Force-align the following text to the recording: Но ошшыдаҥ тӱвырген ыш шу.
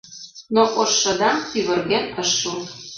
Но 0.53 0.63
ошшыдаҥ 0.81 1.37
тӱвырген 1.49 2.05
ыш 2.21 2.29
шу. 2.39 2.51